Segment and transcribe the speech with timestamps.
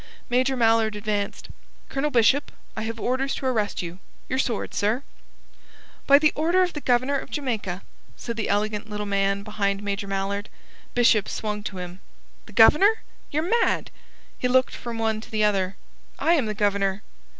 [0.31, 1.49] Major Mallard advanced.
[1.87, 3.99] "Colonel Bishop, I have orders to arrest you.
[4.29, 5.03] Your sword, sir!"
[6.07, 7.83] "By order of the Governor of Jamaica,"
[8.17, 10.49] said the elegant little man behind Major Mallard.
[10.95, 11.99] Bishop swung to him.
[12.47, 13.03] "The Governor?
[13.29, 13.91] Ye're mad!"
[14.39, 15.75] He looked from one to the other.
[16.17, 17.03] "I am the Governor."